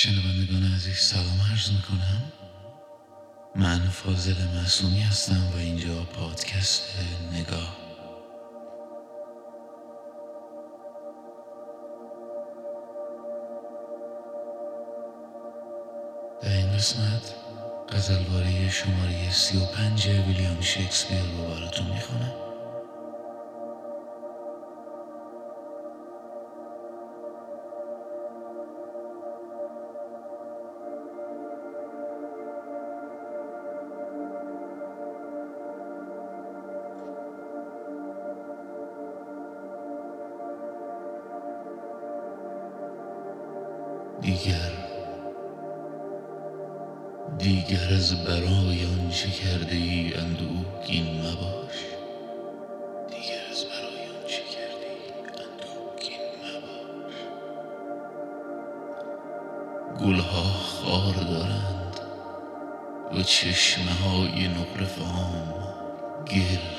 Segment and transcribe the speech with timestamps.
[0.00, 2.32] شنوندگان عزیز سلام عرض می‌کنم.
[3.56, 6.82] من فاضل معصومی هستم و اینجا پادکست
[7.32, 7.76] نگاه.
[16.42, 17.34] در این قسمت
[17.88, 22.47] غزلواره شماره سی و پنج ویلیام شکسپیر رو براتون می‌خونم.
[44.20, 44.72] دیگر
[47.38, 51.76] دیگر از برای آنچه کرده ای اندوهگین مباش.
[53.08, 57.14] دیگر از برای آنچه کرده ای اندوهگین مباش.
[60.00, 62.00] گلها خار دارند
[63.14, 65.54] و چشمه های نقره فام
[66.26, 66.77] گل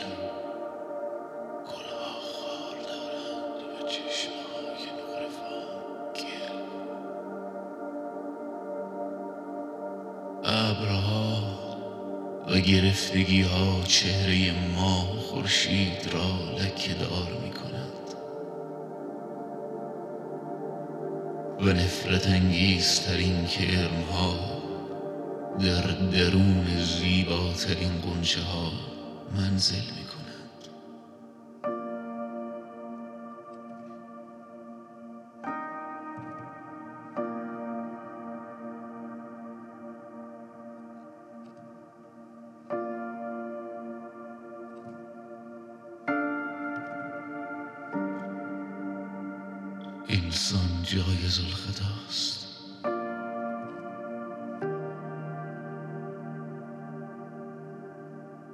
[10.50, 11.59] ابرها
[12.47, 18.16] و گرفتگی ها چهره ما خورشید را لکه دار می کند
[21.61, 24.59] و نفرت انگیزترین کرم ها
[25.59, 28.72] در درون زیباترین قنچه ها
[29.36, 30.09] منزل می
[50.30, 52.48] کند انسان جایز الخطاست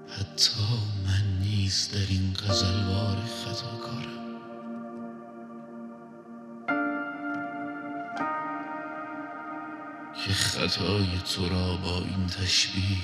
[0.07, 0.61] حتی
[1.05, 4.25] من نیز در این غزلوار خطاکارم.
[10.25, 12.97] که خطای تو را با این تشبیه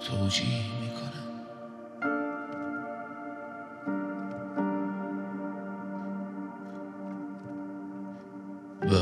[0.00, 0.89] توجیه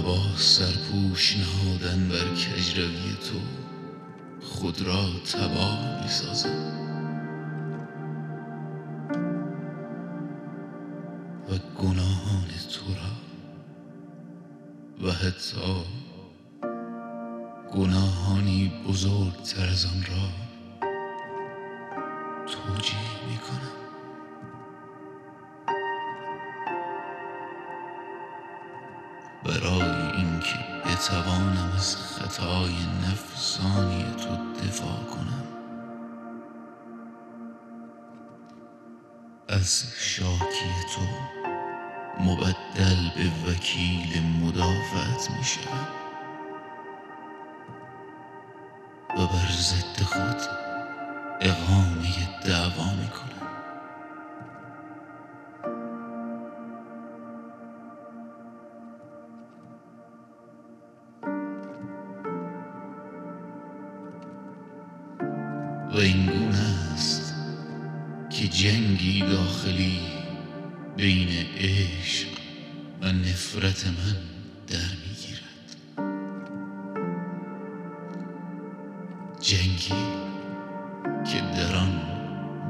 [0.09, 3.41] می کنم و با سرپوش نهادن بر کجروی تو
[4.47, 6.79] خود را تباه می سازم
[11.49, 13.11] و گناهان تو را
[15.09, 15.85] و حتی
[17.73, 20.29] گناهانی بزرگتر از آن را
[22.47, 22.99] توجیه
[23.29, 23.79] می کنم
[29.45, 29.78] برای
[30.99, 32.75] بتوانم از خطای
[33.09, 35.45] نفسانی تو دفاع کنم.
[39.49, 41.03] از شاکی تو
[42.25, 45.89] مبدل به وکیل مدافعت می شود
[49.19, 50.41] و بر ضد خود
[51.41, 52.88] اقامه دعوا
[65.99, 66.59] و این گونه
[66.95, 67.35] است
[68.31, 70.01] که جنگی داخلی
[70.97, 71.29] بین
[71.59, 72.29] عشق
[73.03, 74.17] و نفرت من
[74.67, 75.77] در می‌گیرد.
[79.41, 79.95] جنگی
[81.33, 82.01] که در آن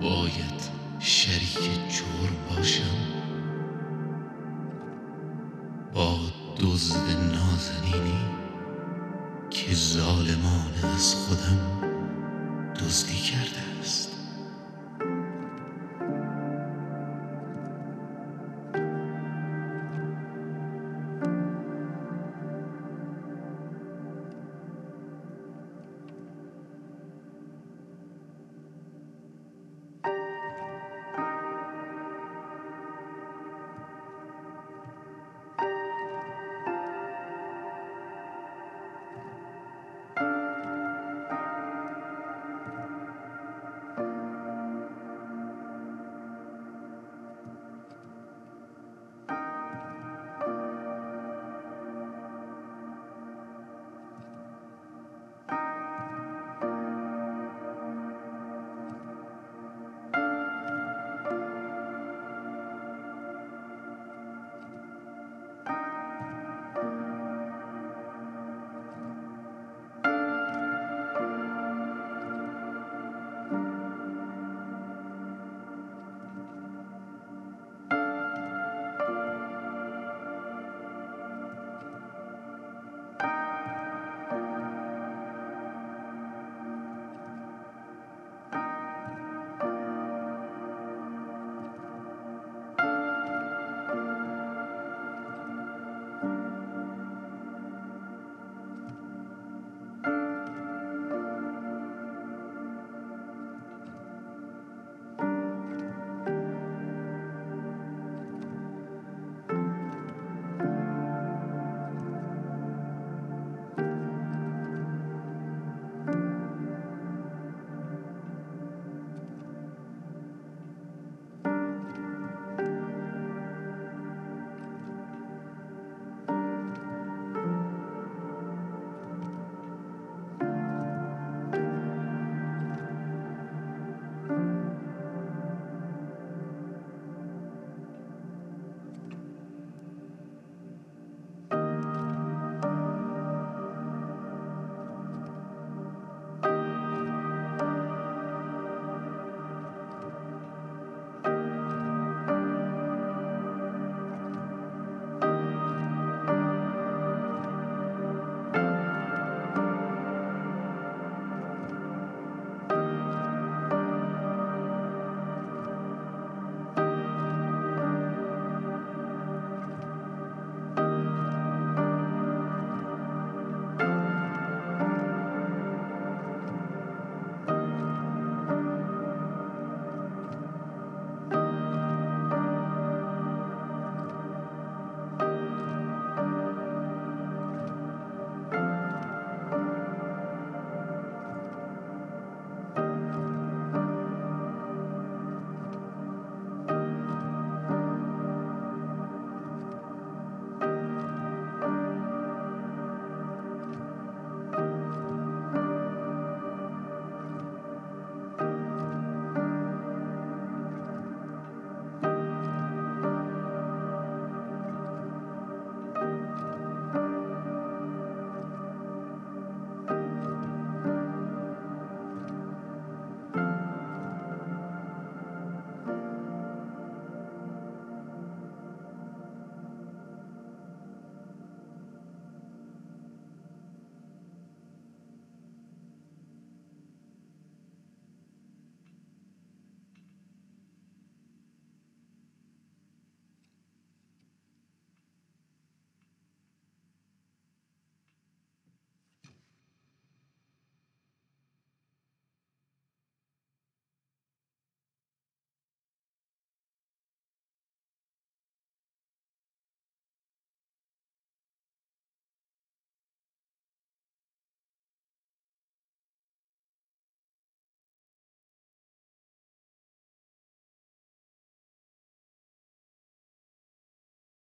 [0.02, 0.62] باید
[1.00, 2.98] شریک جرم باشم
[5.94, 6.18] با
[6.60, 8.20] دزد نازنینی
[9.50, 11.77] که ظالمانه از خودم
[12.88, 13.67] دزدی کرده